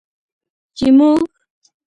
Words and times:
چې 0.77 0.87
موږ 0.97 1.21